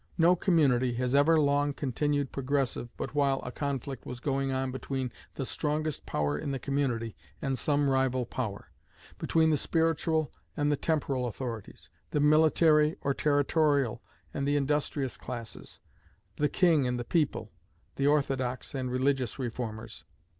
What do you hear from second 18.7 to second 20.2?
and religious reformers.